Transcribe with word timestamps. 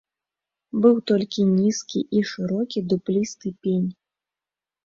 Быў 0.85 0.95
толькі 1.11 1.45
нізкі 1.59 2.01
і 2.21 2.23
шырокі 2.31 2.79
дуплісты 2.95 3.55
пень. 3.67 3.89